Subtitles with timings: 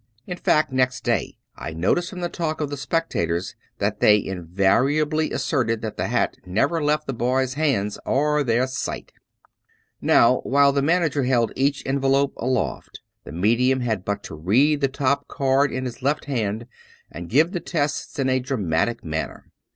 [0.25, 5.29] In fact, next day I noticed from the talk of the spectators, that they invariably
[5.31, 9.11] asserted that the hat never left the boy's hands or their sight.
[10.01, 14.87] Now, while the manager held each envelope aloft, the medium had but to read the
[14.87, 16.65] top card in his left hand
[17.11, 19.51] and give the tests in a dramatic manner.